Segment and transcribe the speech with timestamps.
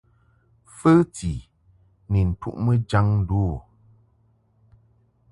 [0.77, 1.33] Fəti
[2.11, 3.55] ni ntuʼmɨ kan ndu u.